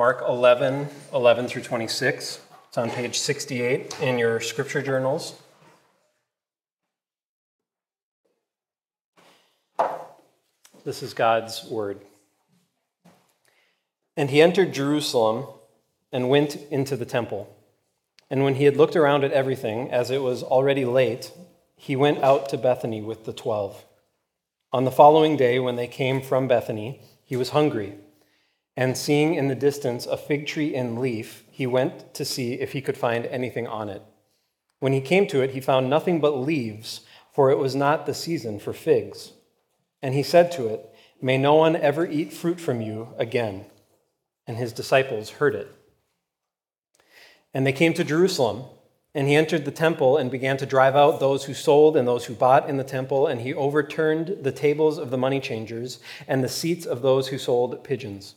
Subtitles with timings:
[0.00, 2.40] Mark 11, 11 through 26.
[2.68, 5.34] It's on page 68 in your scripture journals.
[10.86, 12.00] This is God's word.
[14.16, 15.44] And he entered Jerusalem
[16.10, 17.54] and went into the temple.
[18.30, 21.30] And when he had looked around at everything, as it was already late,
[21.76, 23.84] he went out to Bethany with the twelve.
[24.72, 27.98] On the following day, when they came from Bethany, he was hungry.
[28.80, 32.72] And seeing in the distance a fig tree in leaf, he went to see if
[32.72, 34.02] he could find anything on it.
[34.78, 38.14] When he came to it, he found nothing but leaves, for it was not the
[38.14, 39.32] season for figs.
[40.00, 43.66] And he said to it, May no one ever eat fruit from you again.
[44.46, 45.70] And his disciples heard it.
[47.52, 48.64] And they came to Jerusalem.
[49.14, 52.24] And he entered the temple and began to drive out those who sold and those
[52.24, 53.26] who bought in the temple.
[53.26, 57.36] And he overturned the tables of the money changers and the seats of those who
[57.36, 58.36] sold pigeons.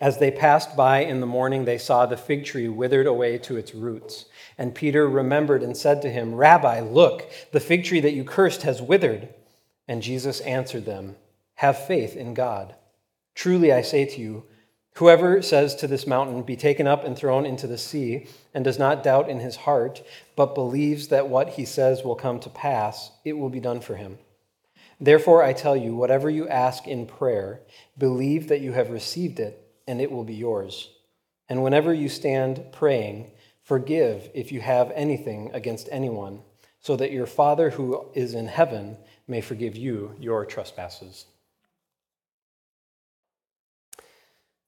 [0.00, 3.56] As they passed by in the morning, they saw the fig tree withered away to
[3.56, 4.26] its roots.
[4.58, 8.62] And Peter remembered and said to him, Rabbi, look, the fig tree that you cursed
[8.62, 9.28] has withered.
[9.88, 11.16] And Jesus answered them,
[11.54, 12.74] Have faith in God.
[13.34, 14.44] Truly I say to you,
[14.96, 18.78] Whoever says to this mountain, Be taken up and thrown into the sea, and does
[18.78, 20.02] not doubt in his heart,
[20.36, 23.96] but believes that what he says will come to pass, it will be done for
[23.96, 24.18] him.
[25.00, 27.60] Therefore, I tell you, whatever you ask in prayer,
[27.96, 30.88] believe that you have received it, and it will be yours.
[31.48, 33.30] And whenever you stand praying,
[33.62, 36.40] forgive if you have anything against anyone,
[36.80, 38.96] so that your Father who is in heaven
[39.28, 41.26] may forgive you your trespasses.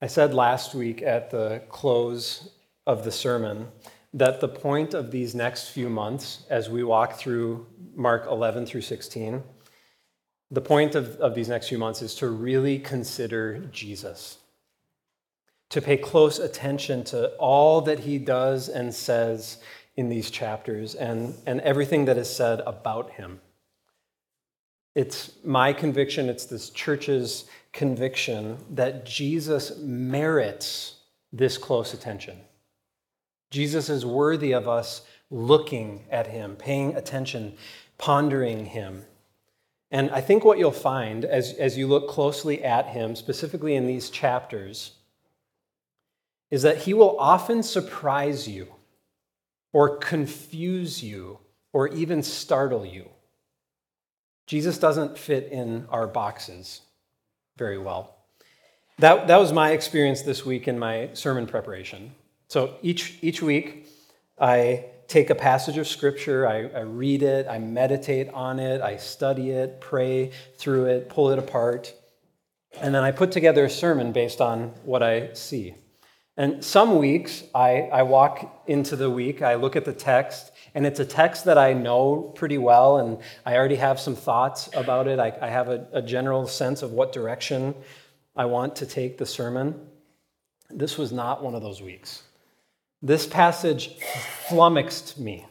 [0.00, 2.50] I said last week at the close
[2.86, 3.68] of the sermon
[4.12, 8.82] that the point of these next few months, as we walk through Mark 11 through
[8.82, 9.42] 16,
[10.50, 14.38] the point of, of these next few months is to really consider Jesus,
[15.74, 19.58] to pay close attention to all that he does and says
[19.96, 23.40] in these chapters and, and everything that is said about him.
[24.94, 30.94] It's my conviction, it's this church's conviction that Jesus merits
[31.32, 32.38] this close attention.
[33.50, 37.56] Jesus is worthy of us looking at him, paying attention,
[37.98, 39.06] pondering him.
[39.90, 43.88] And I think what you'll find as, as you look closely at him, specifically in
[43.88, 44.92] these chapters,
[46.50, 48.68] is that he will often surprise you
[49.72, 51.38] or confuse you
[51.72, 53.08] or even startle you.
[54.46, 56.82] Jesus doesn't fit in our boxes
[57.56, 58.16] very well.
[58.98, 62.14] That, that was my experience this week in my sermon preparation.
[62.48, 63.88] So each, each week,
[64.38, 68.96] I take a passage of scripture, I, I read it, I meditate on it, I
[68.96, 71.92] study it, pray through it, pull it apart,
[72.80, 75.74] and then I put together a sermon based on what I see.
[76.36, 80.84] And some weeks, I, I walk into the week, I look at the text, and
[80.84, 85.06] it's a text that I know pretty well, and I already have some thoughts about
[85.06, 85.20] it.
[85.20, 87.74] I, I have a, a general sense of what direction
[88.34, 89.80] I want to take the sermon.
[90.70, 92.24] This was not one of those weeks.
[93.00, 93.96] This passage
[94.48, 95.46] flummoxed me.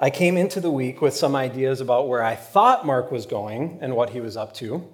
[0.00, 3.78] I came into the week with some ideas about where I thought Mark was going
[3.80, 4.88] and what he was up to.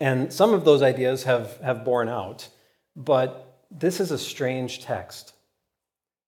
[0.00, 2.48] And some of those ideas have, have borne out.
[2.96, 5.34] But this is a strange text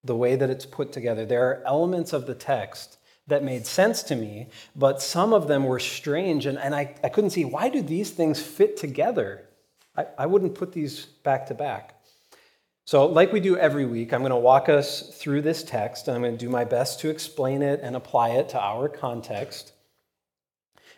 [0.02, 1.24] the way that it's put together.
[1.24, 5.64] There are elements of the text that made sense to me, but some of them
[5.64, 9.48] were strange, and, and I, I couldn't see why do these things fit together?
[9.96, 11.94] I, I wouldn't put these back to back.
[12.84, 16.14] So, like we do every week, I'm going to walk us through this text, and
[16.14, 19.72] I'm going to do my best to explain it and apply it to our context.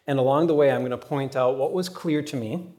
[0.09, 2.75] And along the way, I'm going to point out what was clear to me,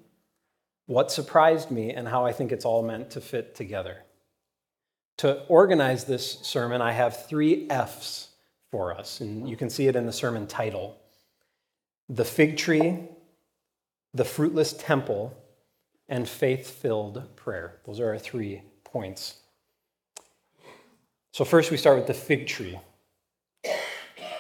[0.88, 3.98] what surprised me, and how I think it's all meant to fit together.
[5.18, 8.30] To organize this sermon, I have three F's
[8.72, 10.98] for us, and you can see it in the sermon title
[12.10, 13.00] the fig tree,
[14.14, 15.38] the fruitless temple,
[16.08, 17.80] and faith filled prayer.
[17.86, 19.36] Those are our three points.
[21.34, 22.80] So, first, we start with the fig tree.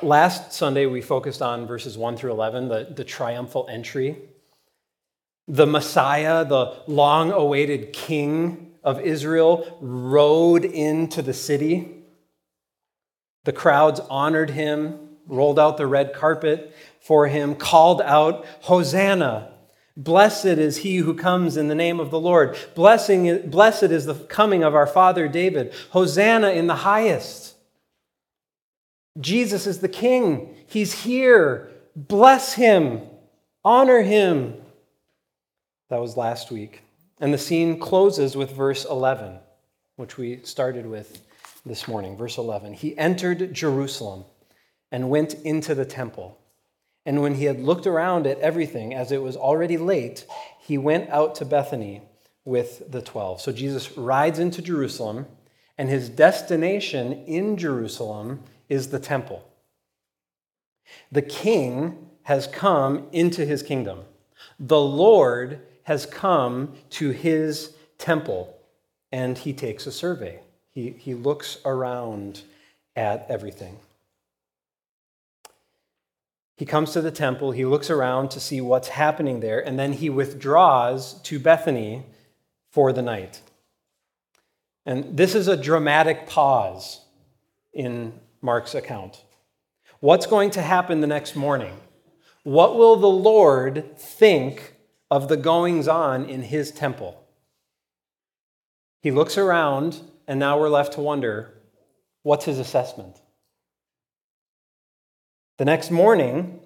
[0.01, 4.17] Last Sunday, we focused on verses 1 through 11, the, the triumphal entry.
[5.47, 12.03] The Messiah, the long awaited king of Israel rode into the city.
[13.45, 19.53] The crowds honored him, rolled out the red carpet for him, called out, Hosanna!
[19.95, 22.55] Blessed is he who comes in the name of the Lord.
[22.75, 25.73] Blessing, blessed is the coming of our father David.
[25.89, 27.55] Hosanna in the highest.
[29.19, 30.55] Jesus is the king.
[30.67, 31.71] He's here.
[31.95, 33.01] Bless him.
[33.65, 34.61] Honor him.
[35.89, 36.83] That was last week.
[37.19, 39.39] And the scene closes with verse 11,
[39.95, 41.21] which we started with
[41.65, 42.17] this morning.
[42.17, 44.25] Verse 11 He entered Jerusalem
[44.91, 46.37] and went into the temple.
[47.05, 50.25] And when he had looked around at everything, as it was already late,
[50.59, 52.01] he went out to Bethany
[52.43, 53.39] with the twelve.
[53.39, 55.25] So Jesus rides into Jerusalem,
[55.77, 59.47] and his destination in Jerusalem is the temple.
[61.11, 63.99] The king has come into his kingdom,
[64.59, 68.53] the Lord has come to his temple,
[69.09, 70.37] and he takes a survey.
[70.71, 72.41] He, he looks around
[72.93, 73.77] at everything.
[76.57, 79.93] He comes to the temple, he looks around to see what's happening there, and then
[79.93, 82.03] he withdraws to Bethany
[82.69, 83.39] for the night.
[84.85, 86.99] And this is a dramatic pause
[87.71, 88.11] in
[88.41, 89.23] Mark's account.
[90.01, 91.77] What's going to happen the next morning?
[92.43, 94.73] What will the Lord think
[95.09, 97.23] of the goings on in his temple?
[99.01, 101.53] He looks around, and now we're left to wonder
[102.23, 103.21] what's his assessment?
[105.57, 106.59] The next morning,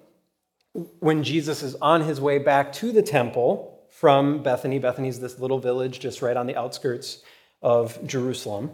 [1.00, 5.58] when Jesus is on his way back to the temple from Bethany, Bethany's this little
[5.58, 7.22] village just right on the outskirts
[7.62, 8.72] of Jerusalem,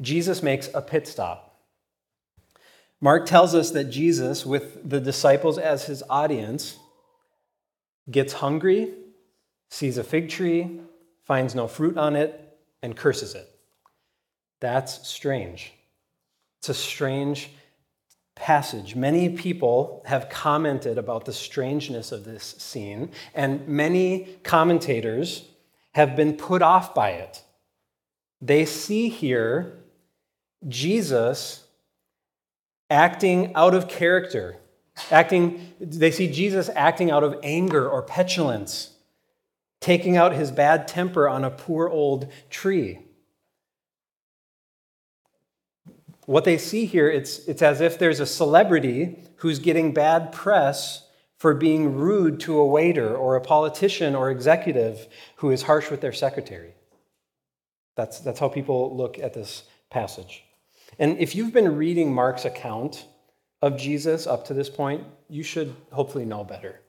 [0.00, 1.60] Jesus makes a pit stop.
[3.00, 6.78] Mark tells us that Jesus, with the disciples as his audience,
[8.10, 8.92] gets hungry,
[9.70, 10.80] sees a fig tree,
[11.24, 13.48] finds no fruit on it, and curses it.
[14.60, 15.72] That's strange.
[16.60, 17.50] It's a strange
[18.34, 18.96] passage.
[18.96, 25.44] Many people have commented about the strangeness of this scene, and many commentators
[25.94, 27.42] have been put off by it.
[28.40, 29.78] They see here
[30.66, 31.66] Jesus
[32.90, 34.56] acting out of character,
[35.10, 38.92] acting they see Jesus acting out of anger or petulance,
[39.80, 43.00] taking out his bad temper on a poor old tree.
[46.26, 51.06] what they see here, it's, it's as if there's a celebrity who's getting bad press
[51.36, 55.06] for being rude to a waiter or a politician or executive
[55.36, 56.74] who is harsh with their secretary.
[57.96, 60.44] That's, that's how people look at this passage.
[60.98, 63.06] And if you've been reading Mark's account
[63.62, 66.80] of Jesus up to this point, you should hopefully know better.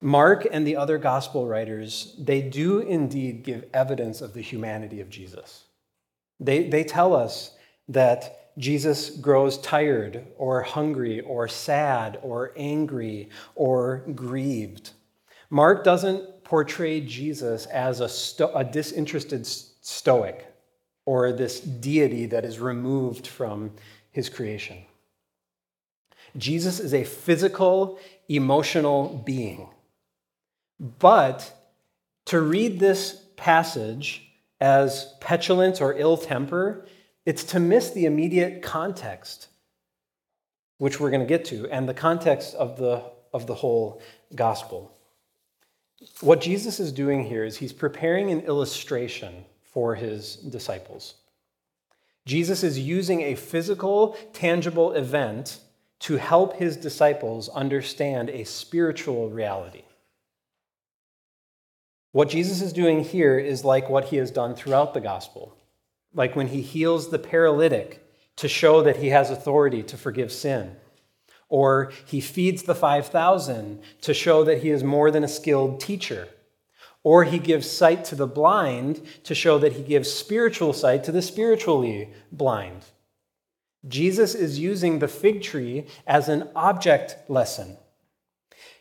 [0.00, 5.08] Mark and the other gospel writers, they do indeed give evidence of the humanity of
[5.08, 5.64] Jesus.
[6.38, 7.56] They, they tell us
[7.88, 14.90] that Jesus grows tired or hungry or sad or angry or grieved.
[15.50, 20.46] Mark doesn't portray Jesus as a, sto- a disinterested stoic
[21.04, 23.72] or this deity that is removed from
[24.10, 24.78] his creation.
[26.38, 27.98] Jesus is a physical,
[28.28, 29.68] emotional being.
[30.78, 31.52] But
[32.26, 34.22] to read this passage
[34.60, 36.86] as petulance or ill temper
[37.26, 39.48] it's to miss the immediate context,
[40.78, 43.02] which we're going to get to, and the context of the,
[43.34, 44.00] of the whole
[44.34, 44.96] gospel.
[46.20, 51.14] What Jesus is doing here is he's preparing an illustration for his disciples.
[52.26, 55.58] Jesus is using a physical, tangible event
[56.00, 59.82] to help his disciples understand a spiritual reality.
[62.12, 65.56] What Jesus is doing here is like what he has done throughout the gospel
[66.16, 68.02] like when he heals the paralytic
[68.36, 70.74] to show that he has authority to forgive sin.
[71.48, 76.28] Or he feeds the 5,000 to show that he is more than a skilled teacher.
[77.04, 81.12] Or he gives sight to the blind to show that he gives spiritual sight to
[81.12, 82.84] the spiritually blind.
[83.88, 87.76] Jesus is using the fig tree as an object lesson.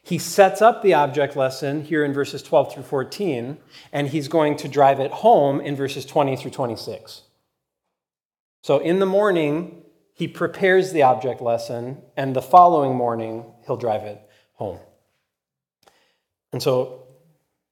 [0.02, 3.58] He sets up the object lesson here in verses 12 through 14,
[3.92, 7.24] and he's going to drive it home in verses 20 through 26.
[8.62, 9.84] So in the morning,
[10.14, 14.22] he prepares the object lesson, and the following morning, he'll drive it
[14.54, 14.80] home.
[16.54, 17.08] And so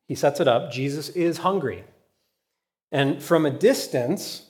[0.07, 0.71] he sets it up.
[0.71, 1.83] Jesus is hungry.
[2.91, 4.47] And from a distance,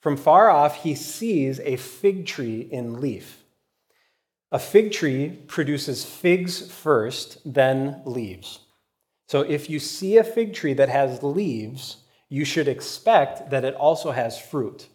[0.00, 3.42] from far off, he sees a fig tree in leaf.
[4.52, 8.60] A fig tree produces figs first, then leaves.
[9.28, 11.96] So if you see a fig tree that has leaves,
[12.28, 14.86] you should expect that it also has fruit.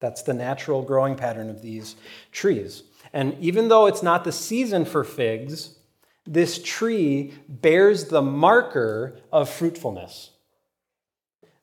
[0.00, 1.96] That's the natural growing pattern of these
[2.30, 2.82] trees.
[3.12, 5.78] And even though it's not the season for figs,
[6.26, 10.30] this tree bears the marker of fruitfulness.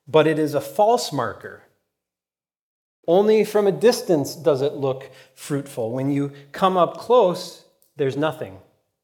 [0.08, 1.65] But it is a false marker.
[3.08, 5.92] Only from a distance does it look fruitful.
[5.92, 8.58] When you come up close, there's nothing.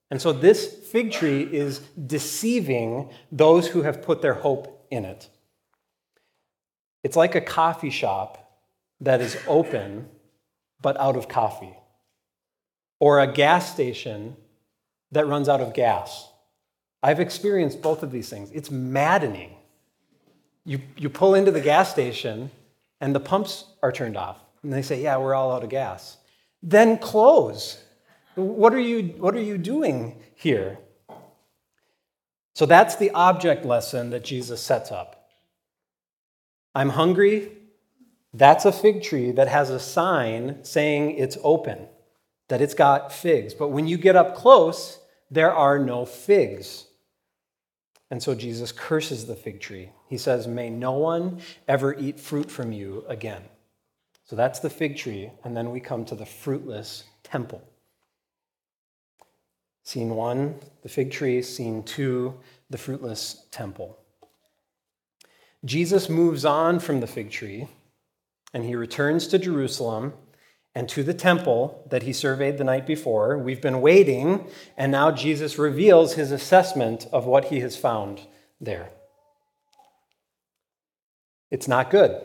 [0.10, 5.30] And so this fig tree is deceiving those who have put their hope in it.
[7.04, 8.60] It's like a coffee shop
[9.00, 10.10] that is open
[10.82, 11.76] but out of coffee,
[13.00, 14.36] or a gas station
[15.12, 16.28] that runs out of gas.
[17.04, 18.52] I've experienced both of these things.
[18.52, 19.56] It's maddening.
[20.66, 22.50] You, you pull into the gas station
[23.02, 26.18] and the pumps are turned off, and they say, Yeah, we're all out of gas.
[26.64, 27.84] Then close.
[28.36, 30.78] What are you, what are you doing here?
[32.54, 35.30] So that's the object lesson that Jesus sets up.
[36.74, 37.52] I'm hungry.
[38.34, 41.88] That's a fig tree that has a sign saying it's open,
[42.48, 43.54] that it's got figs.
[43.54, 46.86] But when you get up close, there are no figs.
[48.12, 49.90] And so Jesus curses the fig tree.
[50.10, 53.42] He says, May no one ever eat fruit from you again.
[54.26, 55.32] So that's the fig tree.
[55.46, 57.64] And then we come to the fruitless temple.
[59.84, 61.42] Scene one, the fig tree.
[61.42, 62.38] Scene two,
[62.70, 63.98] the fruitless temple.
[65.64, 67.68] Jesus moves on from the fig tree
[68.54, 70.14] and he returns to Jerusalem
[70.74, 73.38] and to the temple that he surveyed the night before.
[73.38, 74.48] We've been waiting,
[74.78, 78.22] and now Jesus reveals his assessment of what he has found
[78.60, 78.90] there.
[81.50, 82.22] It's not good.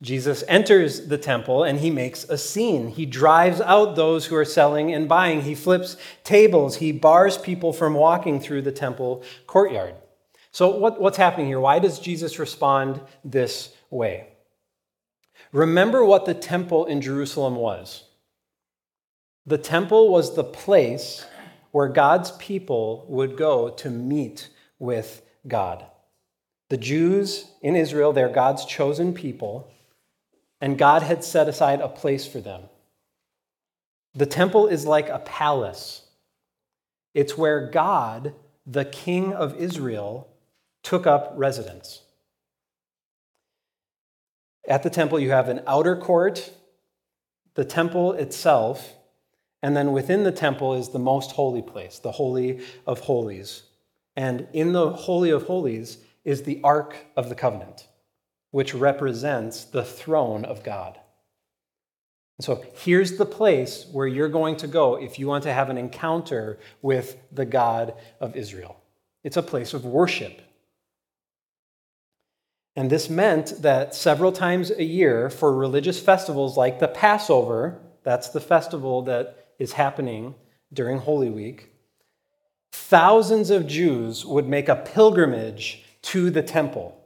[0.00, 2.88] Jesus enters the temple and he makes a scene.
[2.88, 5.42] He drives out those who are selling and buying.
[5.42, 6.76] He flips tables.
[6.76, 9.94] He bars people from walking through the temple courtyard.
[10.52, 11.60] So, what, what's happening here?
[11.60, 14.28] Why does Jesus respond this way?
[15.52, 18.04] Remember what the temple in Jerusalem was.
[19.46, 21.24] The temple was the place
[21.70, 25.86] where God's people would go to meet with God.
[26.68, 29.70] The Jews in Israel, they're God's chosen people,
[30.60, 32.64] and God had set aside a place for them.
[34.14, 36.02] The temple is like a palace,
[37.14, 38.34] it's where God,
[38.66, 40.28] the King of Israel,
[40.82, 42.02] took up residence.
[44.68, 46.52] At the temple, you have an outer court,
[47.54, 48.94] the temple itself,
[49.62, 53.62] and then within the temple is the most holy place, the Holy of Holies.
[54.14, 57.88] And in the Holy of Holies is the Ark of the Covenant,
[58.50, 60.98] which represents the throne of God.
[62.36, 65.70] And so here's the place where you're going to go if you want to have
[65.70, 68.76] an encounter with the God of Israel.
[69.24, 70.42] It's a place of worship.
[72.78, 78.28] And this meant that several times a year for religious festivals like the Passover, that's
[78.28, 80.36] the festival that is happening
[80.72, 81.72] during Holy Week,
[82.70, 86.96] thousands of Jews would make a pilgrimage to the temple.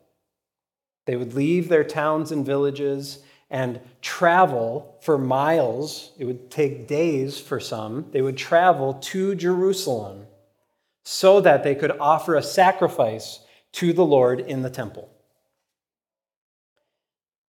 [1.07, 6.12] They would leave their towns and villages and travel for miles.
[6.19, 8.11] It would take days for some.
[8.11, 10.26] They would travel to Jerusalem
[11.02, 13.41] so that they could offer a sacrifice
[13.73, 15.09] to the Lord in the temple.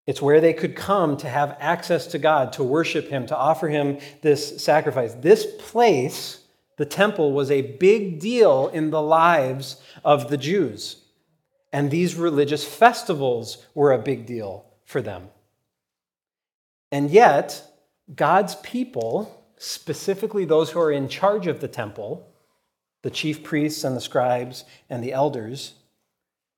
[0.06, 3.70] It's where they could come to have access to God, to worship Him, to offer
[3.70, 5.14] Him this sacrifice.
[5.14, 6.44] This place,
[6.78, 10.98] the temple, was a big deal in the lives of the Jews.
[11.72, 15.30] And these religious festivals were a big deal for them.
[16.92, 17.64] And yet,
[18.14, 22.30] God's people, specifically those who are in charge of the temple,
[23.04, 25.74] the chief priests and the scribes and the elders,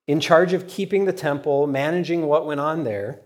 [0.08, 3.22] in charge of keeping the temple, managing what went on there,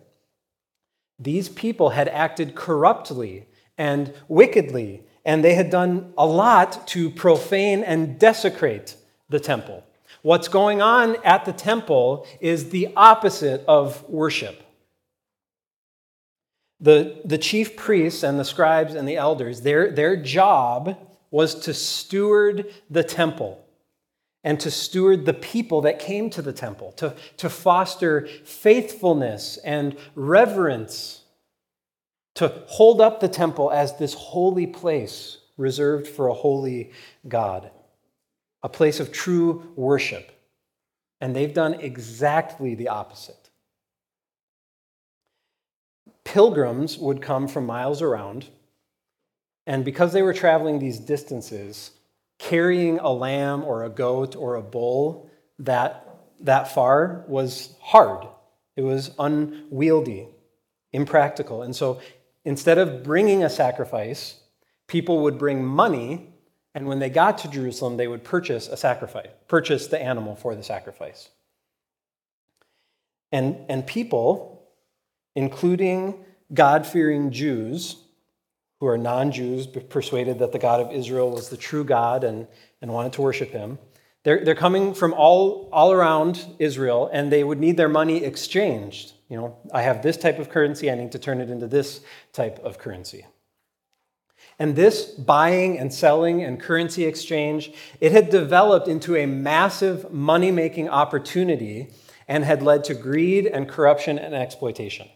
[1.20, 3.48] these people had acted corruptly
[3.78, 8.96] and wickedly, and they had done a lot to profane and desecrate
[9.30, 9.84] the temple.
[10.22, 14.64] What's going on at the temple is the opposite of worship.
[16.82, 20.98] The, the chief priests and the scribes and the elders, their, their job
[21.30, 23.64] was to steward the temple
[24.43, 29.98] and to steward the people that came to the temple, to, to foster faithfulness and
[30.15, 31.24] reverence,
[32.36, 36.91] to hold up the temple as this holy place reserved for a holy
[37.27, 37.69] God,
[38.63, 40.31] a place of true worship.
[41.19, 43.50] And they've done exactly the opposite.
[46.24, 48.46] Pilgrims would come from miles around,
[49.67, 51.91] and because they were traveling these distances,
[52.39, 55.29] carrying a lamb or a goat or a bull
[55.60, 56.08] that,
[56.39, 58.25] that far was hard.
[58.75, 60.27] It was unwieldy.
[60.91, 61.62] impractical.
[61.63, 62.00] And so
[62.46, 64.39] instead of bringing a sacrifice,
[64.88, 66.34] people would bring money,
[66.74, 70.55] and when they got to Jerusalem, they would purchase a sacrifice, purchase the animal for
[70.55, 71.29] the sacrifice.
[73.31, 74.63] And, and people,
[75.36, 77.98] including God fearing Jews,
[78.79, 82.48] who are non Jews, persuaded that the God of Israel was the true God and,
[82.81, 83.77] and wanted to worship him,
[84.24, 89.13] they're, they're coming from all, all around Israel and they would need their money exchanged.
[89.29, 92.01] You know, I have this type of currency, I need to turn it into this
[92.33, 93.25] type of currency.
[94.57, 97.71] And this buying and selling and currency exchange,
[98.01, 101.89] it had developed into a massive money making opportunity
[102.27, 105.07] and had led to greed and corruption and exploitation.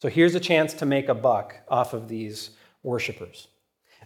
[0.00, 2.50] So here's a chance to make a buck off of these
[2.82, 3.48] worshipers.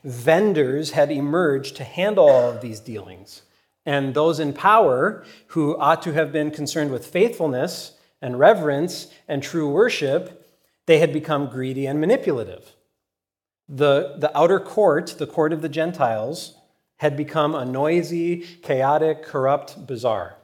[0.04, 3.42] Vendors had emerged to handle all of these dealings.
[3.86, 9.42] And those in power, who ought to have been concerned with faithfulness and reverence and
[9.42, 10.46] true worship,
[10.86, 12.74] they had become greedy and manipulative.
[13.68, 16.54] The, the outer court, the court of the Gentiles,
[16.96, 20.36] had become a noisy, chaotic, corrupt bazaar.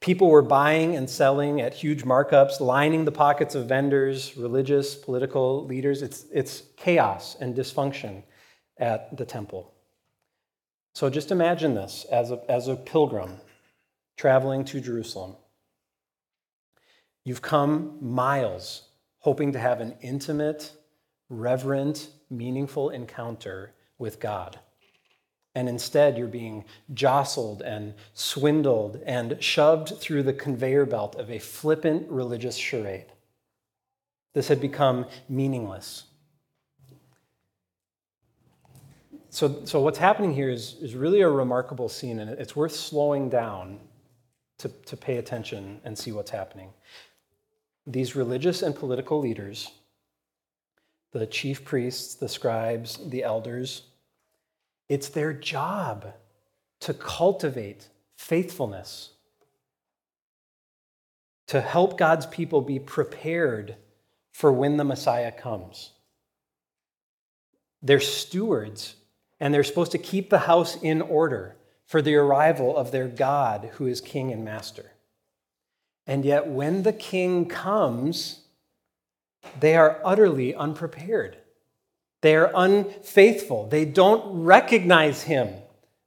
[0.00, 5.66] People were buying and selling at huge markups, lining the pockets of vendors, religious, political
[5.66, 6.00] leaders.
[6.00, 8.22] It's, it's chaos and dysfunction
[8.78, 9.74] at the temple.
[10.94, 13.36] So just imagine this as a, as a pilgrim
[14.16, 15.36] traveling to Jerusalem.
[17.24, 18.88] You've come miles
[19.18, 20.72] hoping to have an intimate,
[21.28, 24.58] reverent, meaningful encounter with God.
[25.60, 26.64] And instead, you're being
[26.94, 33.12] jostled and swindled and shoved through the conveyor belt of a flippant religious charade.
[34.32, 36.04] This had become meaningless.
[39.28, 43.28] So, so what's happening here is, is really a remarkable scene, and it's worth slowing
[43.28, 43.80] down
[44.60, 46.70] to, to pay attention and see what's happening.
[47.86, 49.70] These religious and political leaders,
[51.12, 53.82] the chief priests, the scribes, the elders,
[54.90, 56.12] it's their job
[56.80, 59.10] to cultivate faithfulness,
[61.46, 63.76] to help God's people be prepared
[64.32, 65.92] for when the Messiah comes.
[67.80, 68.96] They're stewards
[69.38, 73.70] and they're supposed to keep the house in order for the arrival of their God,
[73.74, 74.92] who is king and master.
[76.04, 78.40] And yet, when the king comes,
[79.60, 81.36] they are utterly unprepared.
[82.22, 83.68] They are unfaithful.
[83.68, 85.54] They don't recognize him.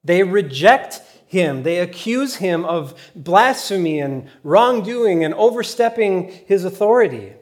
[0.04, 1.64] They reject him.
[1.64, 7.34] They accuse him of blasphemy and wrongdoing and overstepping his authority.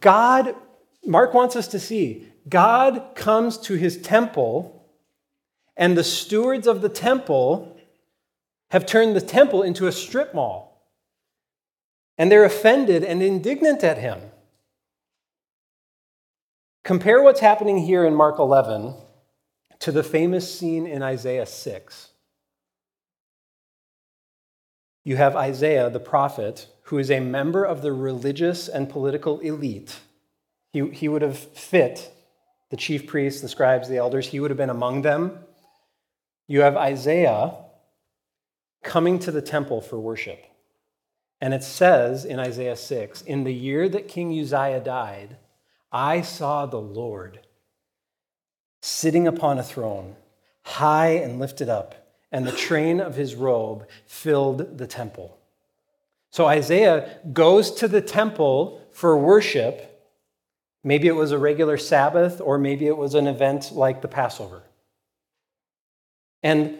[0.00, 0.56] God,
[1.04, 4.88] Mark wants us to see, God comes to his temple,
[5.76, 7.78] and the stewards of the temple
[8.70, 10.90] have turned the temple into a strip mall.
[12.18, 14.20] And they're offended and indignant at him.
[16.84, 18.94] Compare what's happening here in Mark 11
[19.78, 22.08] to the famous scene in Isaiah 6.
[25.04, 30.00] You have Isaiah, the prophet, who is a member of the religious and political elite.
[30.72, 32.12] He, he would have fit
[32.70, 35.38] the chief priests, the scribes, the elders, he would have been among them.
[36.48, 37.54] You have Isaiah
[38.82, 40.44] coming to the temple for worship.
[41.40, 45.36] And it says in Isaiah 6 In the year that King Uzziah died,
[45.92, 47.40] I saw the Lord
[48.80, 50.16] sitting upon a throne,
[50.62, 51.94] high and lifted up,
[52.32, 55.38] and the train of his robe filled the temple.
[56.30, 59.92] So Isaiah goes to the temple for worship
[60.84, 64.62] Maybe it was a regular Sabbath, or maybe it was an event like the Passover.
[66.42, 66.78] And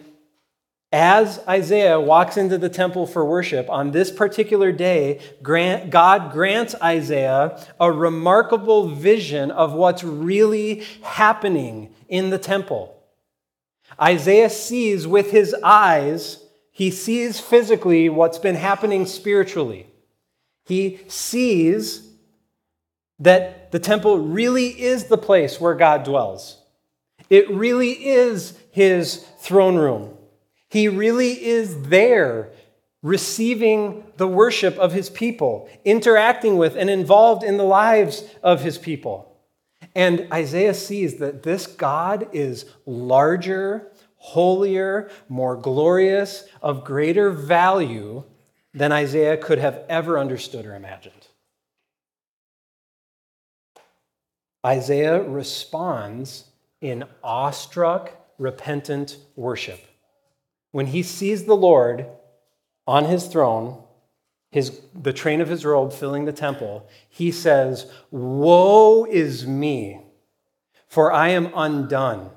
[0.93, 7.59] as Isaiah walks into the temple for worship on this particular day, God grants Isaiah
[7.79, 12.95] a remarkable vision of what's really happening in the temple.
[13.99, 19.87] Isaiah sees with his eyes, he sees physically what's been happening spiritually.
[20.63, 22.07] He sees
[23.17, 26.59] that the temple really is the place where God dwells.
[27.31, 30.17] It really is his throne room.
[30.73, 32.49] He really is there
[33.03, 38.79] receiving the worship of his people, interacting with and involved in the lives of his
[38.79, 39.37] people.
[39.93, 48.23] And Isaiah sees that this God is larger, holier, more glorious, of greater value
[48.73, 51.27] than Isaiah could have ever understood or imagined.
[54.65, 56.45] Isaiah responds
[56.81, 59.79] in awestruck, repentant worship.
[60.73, 62.07] When he sees the Lord
[62.87, 63.77] on his throne
[64.49, 70.01] his, the train of his robe filling the temple, he says, Woe is me,
[70.87, 72.29] for I am undone.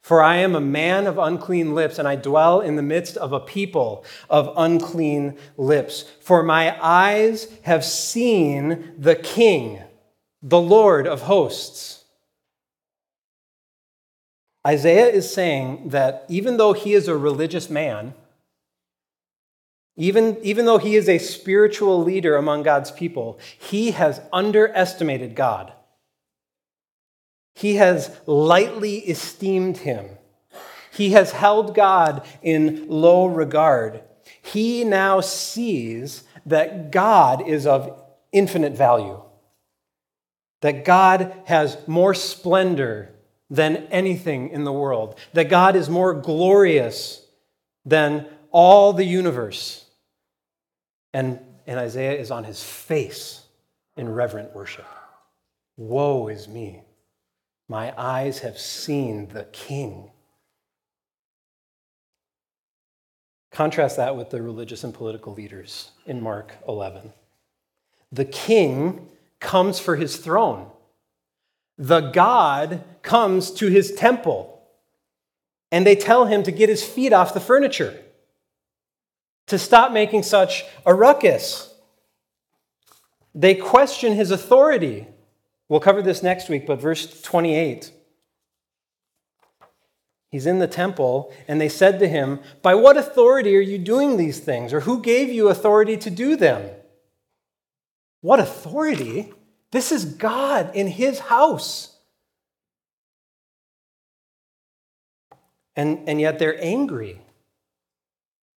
[0.00, 3.32] For I am a man of unclean lips, and I dwell in the midst of
[3.32, 6.04] a people of unclean lips.
[6.20, 9.80] For my eyes have seen the King,
[10.42, 11.99] the Lord of hosts.
[14.66, 18.14] Isaiah is saying that even though he is a religious man,
[19.96, 25.72] even, even though he is a spiritual leader among God's people, he has underestimated God.
[27.54, 30.06] He has lightly esteemed him.
[30.92, 34.02] He has held God in low regard.
[34.42, 39.20] He now sees that God is of infinite value,
[40.62, 43.14] that God has more splendor
[43.50, 47.24] than anything in the world, that God is more glorious
[47.84, 49.84] than all the universe.
[51.12, 53.42] And, and Isaiah is on his face
[53.96, 54.86] in reverent worship.
[55.76, 56.82] Woe is me.
[57.68, 60.10] My eyes have seen the King.
[63.50, 67.12] Contrast that with the religious and political leaders in Mark 11.
[68.12, 69.08] The king
[69.38, 70.70] comes for his throne.
[71.80, 74.62] The God comes to his temple.
[75.72, 77.96] And they tell him to get his feet off the furniture,
[79.46, 81.72] to stop making such a ruckus.
[83.34, 85.06] They question his authority.
[85.68, 87.92] We'll cover this next week, but verse 28.
[90.30, 94.16] He's in the temple, and they said to him, By what authority are you doing
[94.16, 94.72] these things?
[94.72, 96.68] Or who gave you authority to do them?
[98.20, 99.32] What authority?
[99.72, 101.96] This is God in his house.
[105.76, 107.20] And, and yet they're angry.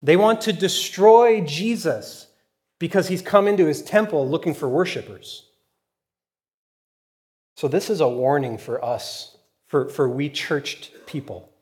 [0.03, 2.29] They want to destroy Jesus
[2.79, 5.46] because he's come into his temple looking for worshipers.
[7.57, 11.53] So, this is a warning for us, for, for we churched people.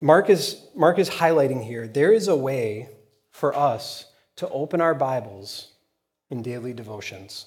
[0.00, 2.88] Mark is, Mark is highlighting here there is a way
[3.30, 5.71] for us to open our Bibles
[6.32, 7.46] in daily devotions.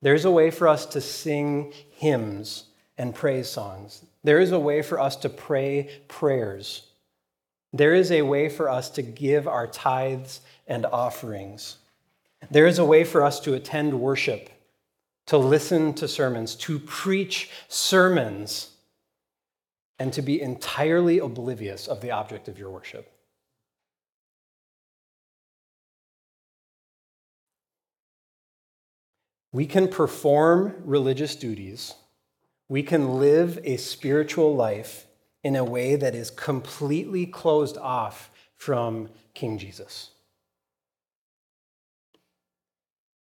[0.00, 4.04] There's a way for us to sing hymns and praise songs.
[4.22, 6.86] There is a way for us to pray prayers.
[7.72, 11.78] There is a way for us to give our tithes and offerings.
[12.50, 14.50] There is a way for us to attend worship
[15.26, 18.70] to listen to sermons, to preach sermons,
[19.98, 23.13] and to be entirely oblivious of the object of your worship.
[29.54, 31.94] We can perform religious duties.
[32.68, 35.06] We can live a spiritual life
[35.42, 40.10] in a way that is completely closed off from King Jesus.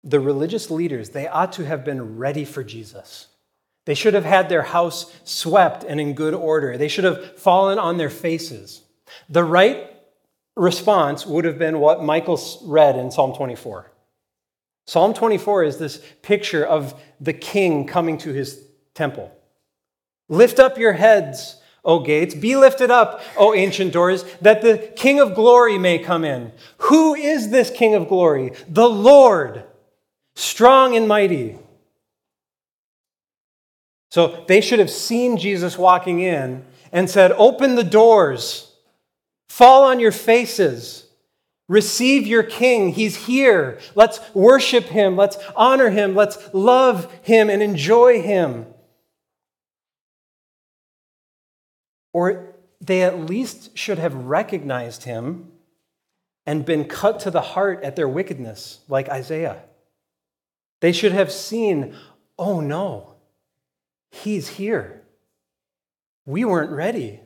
[0.04, 3.28] the religious leaders, they ought to have been ready for Jesus.
[3.86, 6.76] They should have had their house swept and in good order.
[6.76, 8.82] They should have fallen on their faces.
[9.28, 9.90] The right
[10.56, 13.90] response would have been what Michael read in Psalm 24.
[14.86, 18.62] Psalm 24 is this picture of the king coming to his
[18.94, 19.32] temple.
[20.28, 22.34] Lift up your heads, O gates.
[22.34, 26.52] Be lifted up, O ancient doors, that the king of glory may come in.
[26.78, 28.52] Who is this king of glory?
[28.68, 29.64] The Lord
[30.34, 31.56] strong and mighty.
[34.10, 38.72] So they should have seen Jesus walking in and said, Open the doors,
[39.48, 41.03] fall on your faces,
[41.68, 42.90] receive your king.
[42.90, 43.78] He's here.
[43.94, 48.66] Let's worship him, let's honor him, let's love him and enjoy him.
[52.12, 55.50] Or they at least should have recognized him
[56.46, 59.62] and been cut to the heart at their wickedness, like Isaiah.
[60.80, 61.94] They should have seen,
[62.38, 63.14] oh no,
[64.10, 65.02] he's here.
[66.26, 67.20] We weren't ready.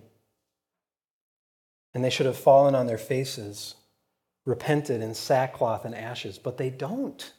[1.92, 3.74] And they should have fallen on their faces,
[4.48, 7.34] repented in sackcloth and ashes, but they don't.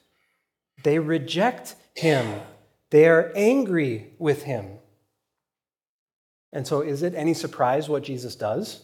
[0.84, 2.40] They reject him,
[2.92, 4.78] they are angry with him.
[6.54, 8.84] And so, is it any surprise what Jesus does?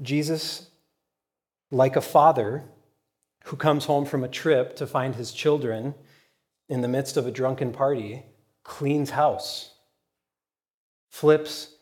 [0.00, 0.68] Jesus,
[1.70, 2.64] like a father,
[3.44, 5.94] who comes home from a trip to find his children
[6.68, 8.24] in the midst of a drunken party,
[8.64, 9.74] cleans house,
[11.10, 11.74] flips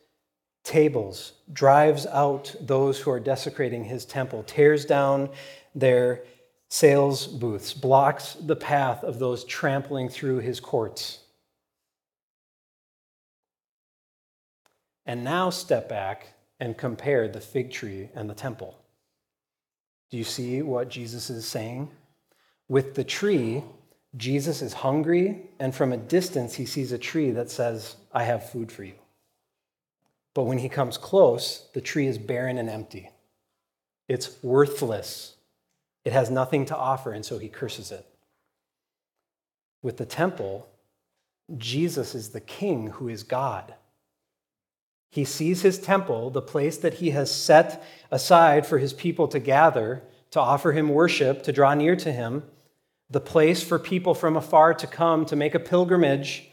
[0.64, 5.30] tables, drives out those who are desecrating his temple, tears down
[5.74, 6.22] their
[6.68, 11.20] sales booths, blocks the path of those trampling through his courts.
[15.06, 18.76] And now step back and compare the fig tree and the temple.
[20.10, 21.90] Do you see what Jesus is saying?
[22.68, 23.64] With the tree,
[24.16, 28.50] Jesus is hungry, and from a distance, he sees a tree that says, I have
[28.50, 28.94] food for you.
[30.34, 33.10] But when he comes close, the tree is barren and empty.
[34.08, 35.36] It's worthless.
[36.04, 38.06] It has nothing to offer, and so he curses it.
[39.82, 40.68] With the temple,
[41.56, 43.74] Jesus is the king who is God.
[45.10, 49.40] He sees his temple, the place that he has set aside for his people to
[49.40, 52.44] gather, to offer him worship, to draw near to him,
[53.10, 56.48] the place for people from afar to come to make a pilgrimage,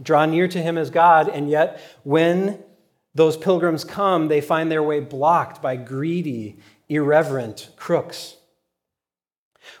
[0.00, 1.28] draw near to him as God.
[1.28, 2.62] And yet, when
[3.14, 8.36] those pilgrims come, they find their way blocked by greedy, irreverent crooks.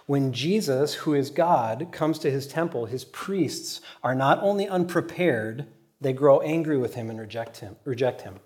[0.06, 5.66] When Jesus, who is God, comes to his temple, his priests are not only unprepared,
[6.00, 8.40] they grow angry with him and reject him, reject him.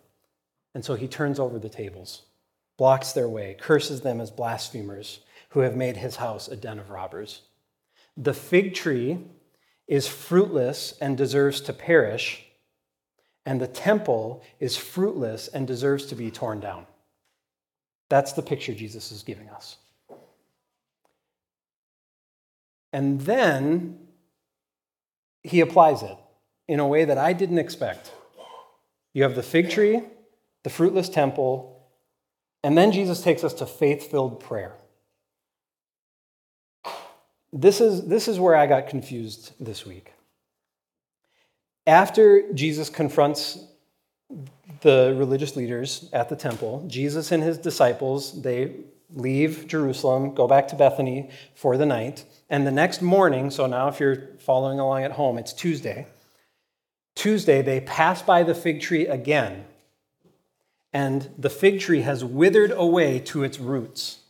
[0.75, 2.23] And so he turns over the tables,
[2.77, 5.21] blocks their way, curses them as blasphemers
[5.51, 7.43] who have made his house a den of robbers.
[8.17, 9.19] The fig tree
[9.87, 12.46] is fruitless and deserves to perish,
[13.47, 16.85] and the temple is fruitless and deserves to be torn down.
[18.09, 19.77] That's the picture Jesus is giving us.
[22.93, 23.99] And then
[25.43, 26.17] he applies it
[26.67, 28.13] in a way that I didn't expect.
[29.13, 30.03] You have the fig tree,
[30.65, 31.73] the fruitless temple,
[32.65, 34.75] and then Jesus takes us to faith filled prayer.
[37.53, 40.13] This is, this is where I got confused this week.
[41.87, 43.59] After Jesus confronts
[44.81, 48.73] the religious leaders at the temple, Jesus and his disciples, they
[49.15, 53.89] leave Jerusalem, go back to Bethany for the night, and the next morning, so now
[53.89, 56.07] if you're following along at home, it's Tuesday.
[57.15, 59.65] Tuesday, they pass by the fig tree again,
[60.93, 64.21] and the fig tree has withered away to its roots.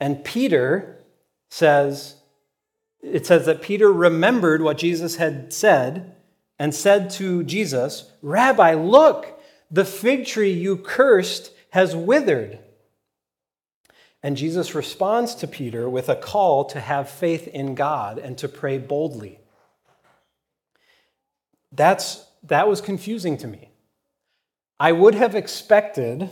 [0.00, 0.98] And Peter
[1.50, 2.16] says,
[3.02, 6.16] it says that Peter remembered what Jesus had said
[6.58, 9.40] and said to Jesus, Rabbi, look,
[9.70, 12.58] the fig tree you cursed has withered.
[14.22, 18.48] And Jesus responds to Peter with a call to have faith in God and to
[18.48, 19.38] pray boldly.
[21.72, 23.70] That's, that was confusing to me.
[24.78, 26.30] I would have expected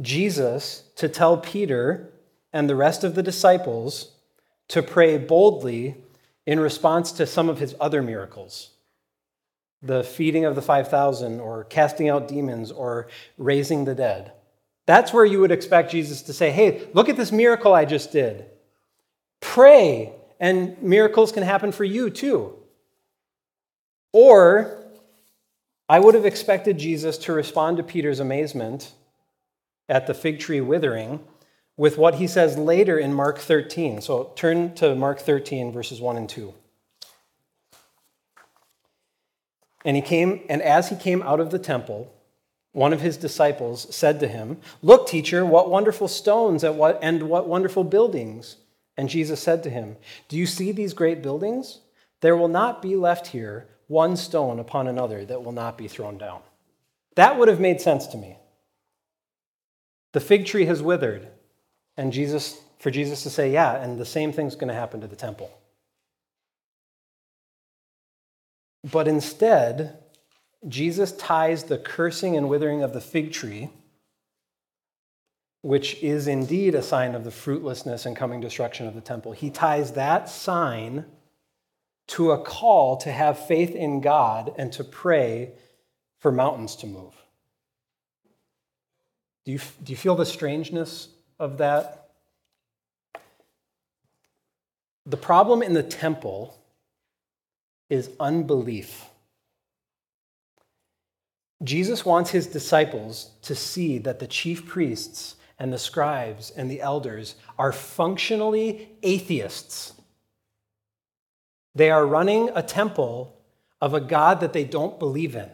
[0.00, 2.12] Jesus to tell Peter
[2.52, 4.12] and the rest of the disciples
[4.68, 5.96] to pray boldly
[6.46, 8.71] in response to some of his other miracles
[9.82, 14.32] the feeding of the 5,000, or casting out demons, or raising the dead.
[14.86, 18.12] That's where you would expect Jesus to say, Hey, look at this miracle I just
[18.12, 18.46] did.
[19.40, 22.54] Pray, and miracles can happen for you too.
[24.12, 24.82] Or
[25.88, 28.92] I would have expected Jesus to respond to Peter's amazement
[29.88, 31.20] at the fig tree withering
[31.76, 34.00] with what he says later in Mark 13.
[34.00, 36.54] So turn to Mark 13, verses 1 and 2.
[39.84, 42.12] And he came, and as he came out of the temple,
[42.72, 47.84] one of his disciples said to him, Look, teacher, what wonderful stones and what wonderful
[47.84, 48.56] buildings.
[48.96, 49.96] And Jesus said to him,
[50.28, 51.80] Do you see these great buildings?
[52.20, 56.16] There will not be left here one stone upon another that will not be thrown
[56.16, 56.40] down.
[57.16, 58.38] That would have made sense to me.
[60.12, 61.28] The fig tree has withered,
[61.96, 65.06] and Jesus, for Jesus to say, Yeah, and the same thing's going to happen to
[65.06, 65.50] the temple.
[68.84, 69.98] But instead,
[70.66, 73.70] Jesus ties the cursing and withering of the fig tree,
[75.60, 79.50] which is indeed a sign of the fruitlessness and coming destruction of the temple, he
[79.50, 81.04] ties that sign
[82.08, 85.52] to a call to have faith in God and to pray
[86.18, 87.14] for mountains to move.
[89.44, 92.10] Do you, do you feel the strangeness of that?
[95.06, 96.61] The problem in the temple
[97.92, 99.04] is unbelief.
[101.62, 106.80] Jesus wants his disciples to see that the chief priests and the scribes and the
[106.80, 109.92] elders are functionally atheists.
[111.74, 113.36] They are running a temple
[113.78, 115.50] of a God that they don't believe in.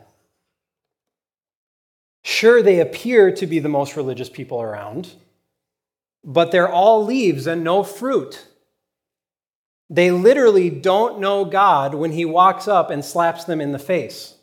[2.22, 5.12] Sure, they appear to be the most religious people around,
[6.22, 8.46] but they're all leaves and no fruit.
[9.90, 14.34] They literally don't know God when He walks up and slaps them in the face.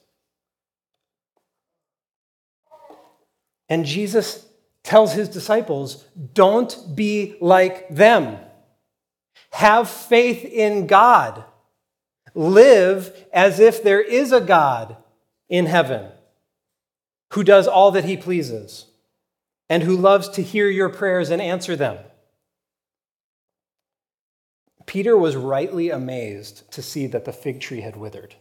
[3.69, 4.47] And Jesus
[4.84, 8.38] tells His disciples, don't be like them.
[9.51, 11.43] Have faith in God.
[12.34, 14.97] Live as if there is a God
[15.47, 16.12] in heaven
[17.34, 18.88] who does all that He pleases
[19.69, 21.97] and who loves to hear your prayers and answer them.
[24.86, 28.36] Peter was rightly amazed to see that the fig tree had withered.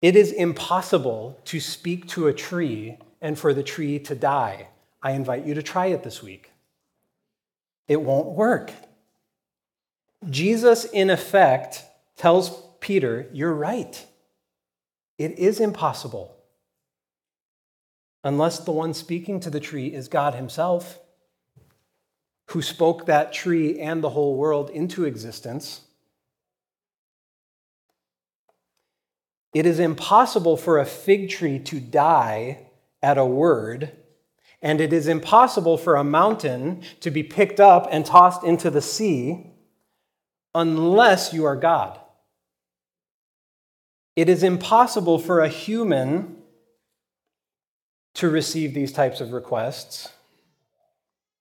[0.00, 4.68] It is impossible to speak to a tree and for the tree to die.
[5.02, 6.50] I invite you to try it this week.
[7.88, 8.72] It won't work.
[10.28, 11.84] Jesus, in effect,
[12.16, 14.06] tells Peter, You're right.
[15.18, 16.34] It is impossible
[18.24, 20.98] unless the one speaking to the tree is God Himself,
[22.54, 25.80] who spoke that tree and the whole world into existence.
[29.52, 32.68] It is impossible for a fig tree to die
[33.02, 33.90] at a word,
[34.62, 38.80] and it is impossible for a mountain to be picked up and tossed into the
[38.80, 39.50] sea
[40.54, 41.98] unless you are God.
[44.14, 46.36] It is impossible for a human
[48.14, 50.12] to receive these types of requests.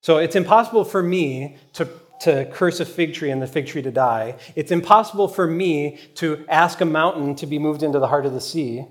[0.03, 1.87] So it's impossible for me to,
[2.21, 4.35] to curse a fig tree and the fig tree to die.
[4.53, 8.33] It's impossible for me to ask a mountain to be moved into the heart of
[8.33, 8.85] the sea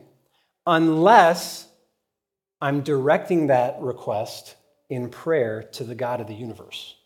[0.66, 1.68] unless
[2.62, 4.56] I'm directing that request
[4.88, 6.96] in prayer to the God of the universe.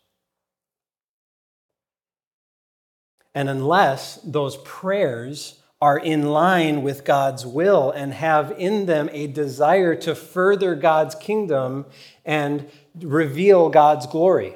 [3.35, 9.27] And unless those prayers are in line with God's will and have in them a
[9.27, 11.85] desire to further God's kingdom
[12.25, 12.67] and
[13.01, 14.55] reveal God's glory.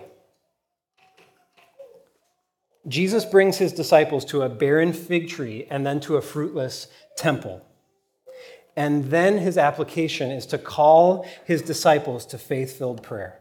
[2.87, 7.65] Jesus brings his disciples to a barren fig tree and then to a fruitless temple.
[8.75, 13.39] And then his application is to call his disciples to faith filled prayer,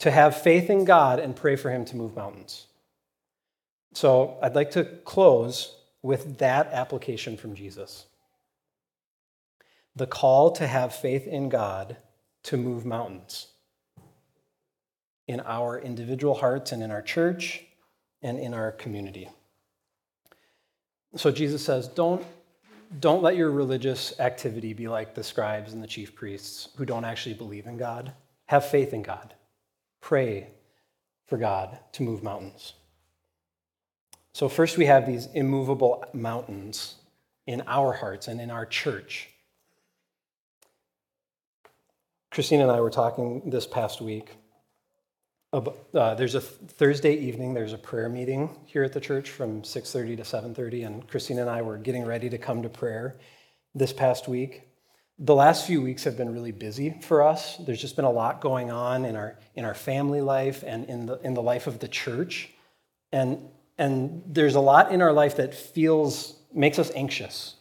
[0.00, 2.66] to have faith in God and pray for him to move mountains.
[3.94, 8.06] So I'd like to close with that application from Jesus
[9.94, 11.98] the call to have faith in God
[12.44, 13.51] to move mountains
[15.28, 17.64] in our individual hearts and in our church
[18.22, 19.28] and in our community.
[21.16, 22.24] So Jesus says, don't,
[23.00, 27.04] don't let your religious activity be like the scribes and the chief priests who don't
[27.04, 28.12] actually believe in God.
[28.46, 29.34] Have faith in God.
[30.00, 30.48] Pray
[31.26, 32.74] for God to move mountains.
[34.34, 36.96] So, first, we have these immovable mountains
[37.46, 39.28] in our hearts and in our church.
[42.30, 44.36] Christine and I were talking this past week.
[45.52, 47.52] Uh, there's a Thursday evening.
[47.52, 51.50] There's a prayer meeting here at the church from 6:30 to 7:30, and Christine and
[51.50, 53.18] I were getting ready to come to prayer
[53.74, 54.62] this past week.
[55.18, 57.58] The last few weeks have been really busy for us.
[57.58, 61.04] There's just been a lot going on in our in our family life and in
[61.04, 62.48] the in the life of the church,
[63.12, 67.56] and and there's a lot in our life that feels makes us anxious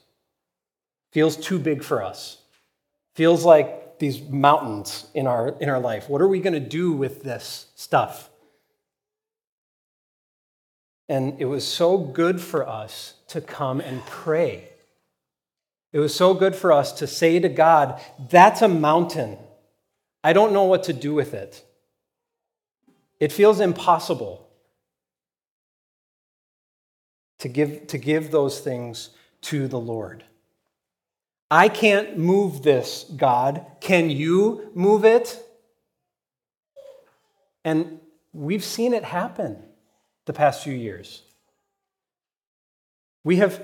[1.12, 2.38] feels too big for us
[3.16, 6.10] feels like these mountains in our in our life?
[6.10, 8.30] What are we going to do with this stuff?
[11.08, 14.68] And it was so good for us to come and pray.
[15.94, 19.38] It was so good for us to say to god that's a mountain.
[20.24, 21.64] I don't know what to do with it.
[23.20, 24.48] It feels impossible
[27.40, 29.10] to give, to give those things
[29.42, 30.24] to the Lord.
[31.52, 33.66] I can't move this, God.
[33.82, 35.38] Can you move it?
[37.66, 38.00] And
[38.32, 39.62] we've seen it happen
[40.26, 41.24] the past few years.
[43.26, 43.62] We have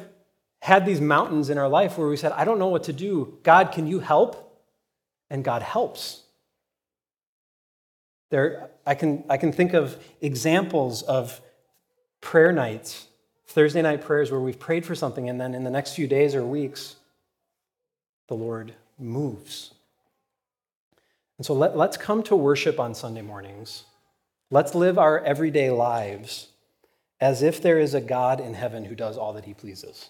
[0.62, 3.39] had these mountains in our life where we said, I don't know what to do.
[3.43, 4.62] God, can you help?
[5.30, 6.23] And God helps.
[8.32, 11.39] There, I, can, I can think of examples of
[12.19, 13.08] prayer nights
[13.45, 16.36] Thursday night prayers where we've prayed for something, and then in the next few days
[16.36, 16.97] or weeks,
[18.28, 19.74] the Lord moves.
[21.38, 23.86] And so let, let's come to worship on Sunday mornings.
[24.50, 26.48] Let's live our everyday lives
[27.20, 30.10] as if there is a God in heaven who does all that he pleases.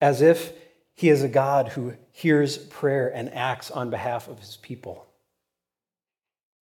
[0.00, 0.52] As if
[0.94, 5.06] he is a God who hears prayer and acts on behalf of his people.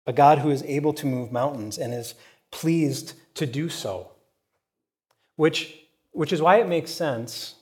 [0.06, 2.14] A God who is able to move mountains and is
[2.50, 4.10] pleased to do so
[5.40, 5.74] which,
[6.10, 7.54] which is why it makes sense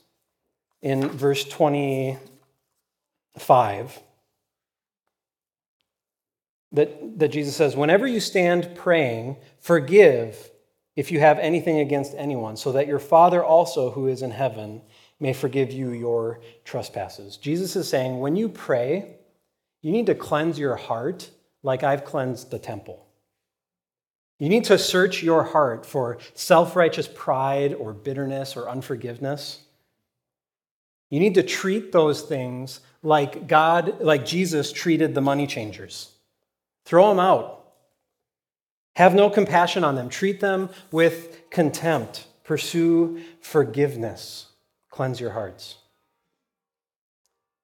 [0.83, 1.45] in verse
[3.39, 4.01] 25
[6.73, 10.51] that, that Jesus says, Whenever you stand praying, forgive
[10.97, 14.83] if you have anything against anyone, so that your Father also, who is in heaven,
[15.21, 17.37] may forgive you your trespasses.
[17.37, 19.17] Jesus is saying, when you pray,
[19.81, 21.31] you need to cleanse your heart
[21.63, 23.07] like I've cleansed the temple.
[24.39, 29.63] You need to search your heart for self righteous pride or bitterness or unforgiveness.
[31.11, 36.13] You need to treat those things like God, like Jesus treated the money changers.
[36.85, 37.55] Throw them out.
[38.97, 40.09] Have no compassion on them.
[40.09, 42.27] Treat them with contempt.
[42.45, 44.47] Pursue forgiveness.
[44.91, 45.77] Cleanse your hearts.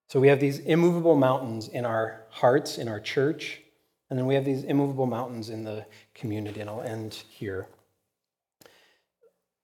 [0.08, 3.60] So we have these immovable mountains in our hearts, in our church,
[4.08, 7.66] and then we have these immovable mountains in the community, and I'll end here.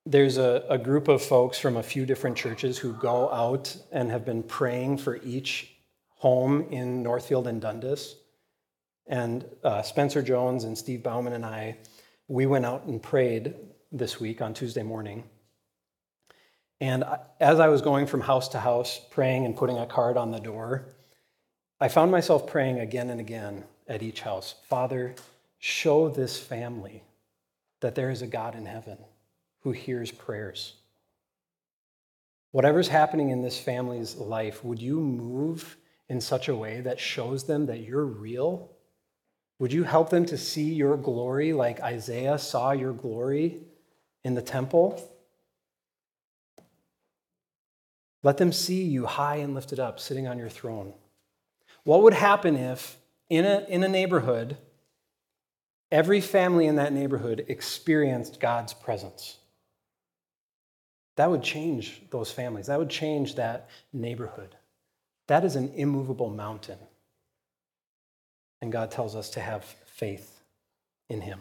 [0.07, 4.11] There's a, a group of folks from a few different churches who go out and
[4.11, 5.75] have been praying for each
[6.17, 8.17] home in Northfield and Dundas.
[9.07, 11.77] And uh, Spencer Jones and Steve Bauman and I,
[12.29, 13.55] we went out and prayed
[13.93, 15.25] this week on Tuesday morning.
[16.81, 17.05] And
[17.41, 20.39] as I was going from house to house, praying and putting a card on the
[20.39, 20.95] door,
[21.79, 25.15] I found myself praying again and again at each house Father,
[25.59, 27.03] show this family
[27.81, 28.97] that there is a God in heaven
[29.61, 30.75] who hears prayers.
[32.53, 35.77] Whatever's happening in this family's life, would you move
[36.09, 38.73] in such a way that shows them that you're real?
[39.61, 43.63] Would you help them to see your glory like Isaiah saw your glory
[44.25, 45.07] in the temple?
[48.23, 50.93] Let them see you high and lifted up, sitting on your throne.
[51.85, 52.99] What would happen if,
[53.29, 54.57] in a, in a neighborhood,
[55.91, 59.40] every family in that neighborhood experienced God's presence?
[61.21, 62.69] That would change those families.
[62.69, 64.57] That would change that neighborhood.
[65.27, 66.79] That is an immovable mountain.
[68.63, 70.41] And God tells us to have faith
[71.11, 71.41] in Him.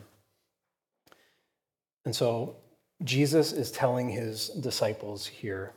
[2.03, 2.57] And so
[3.05, 5.71] Jesus is telling his disciples here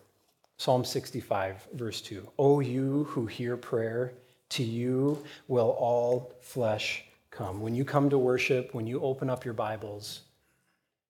[0.56, 2.28] Psalm 65, verse 2.
[2.40, 4.14] O you who hear prayer,
[4.48, 7.60] to you will all flesh come.
[7.60, 10.22] When you come to worship, when you open up your Bibles,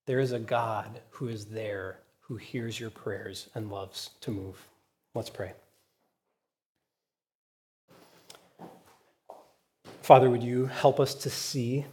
[0.04, 2.01] there is a God who is there,
[2.32, 4.56] who hears your prayers and loves to move.
[5.14, 5.52] Let's pray.
[10.00, 11.84] Father, would you help us to see?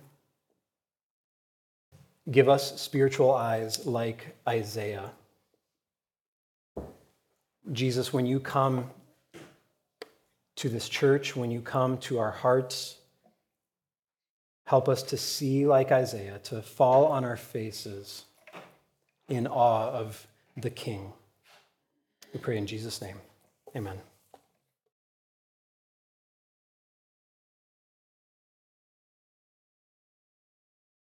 [2.32, 5.12] Give us spiritual eyes like Isaiah
[7.74, 8.90] Jesus, when you come
[10.56, 12.96] to this church, when you come to our hearts,
[14.66, 18.24] help us to see like Isaiah, to fall on our faces
[19.30, 20.28] in awe of
[20.58, 21.14] the King.
[22.34, 23.18] We pray in Jesus' name.
[23.76, 24.00] Amen.